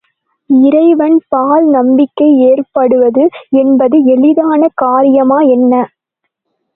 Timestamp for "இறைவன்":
0.49-1.17